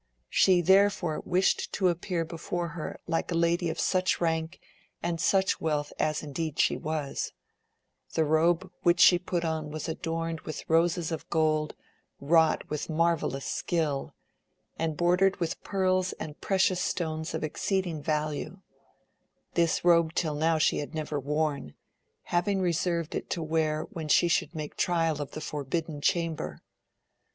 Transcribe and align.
She 0.31 0.61
therefore 0.61 1.19
wished 1.27 1.71
to 1.73 1.87
appear 1.89 2.25
before 2.25 2.69
her 2.69 2.99
AMADIS 3.05 3.05
OF 3.05 3.05
GAUL. 3.05 3.11
73 3.11 3.13
like 3.13 3.31
a 3.31 3.35
lady 3.51 3.69
of 3.69 3.79
such 3.79 4.19
rank 4.19 4.59
and 5.03 5.21
such 5.21 5.61
wealth 5.61 5.93
as 5.99 6.23
indeed 6.23 6.57
she 6.57 6.75
was; 6.75 7.33
the 8.13 8.25
robe 8.25 8.71
which 8.81 8.99
she 8.99 9.19
put 9.19 9.45
on 9.45 9.69
was 9.69 9.87
adorned 9.87 10.41
with 10.41 10.67
roses 10.67 11.11
of 11.11 11.29
gold, 11.29 11.75
wrought 12.19 12.67
with 12.67 12.89
marvellous 12.89 13.45
skill, 13.45 14.15
and 14.79 14.97
bor 14.97 15.15
dered 15.17 15.39
with 15.39 15.61
pearls 15.61 16.13
and 16.13 16.41
precious 16.41 16.81
stones 16.81 17.35
of 17.35 17.43
exceeding 17.43 18.01
value, 18.01 18.57
this 19.53 19.85
robe 19.85 20.15
till 20.15 20.33
now 20.33 20.57
she 20.57 20.79
had 20.79 20.95
never 20.95 21.19
worn, 21.19 21.75
having 22.23 22.59
reserved 22.59 23.13
it 23.13 23.29
to 23.29 23.43
wear 23.43 23.83
when 23.91 24.07
she 24.07 24.27
should 24.27 24.55
make 24.55 24.75
trial 24.75 25.21
of 25.21 25.29
the 25.33 25.41
Forbidden 25.41 26.01
Chamber. 26.01 26.63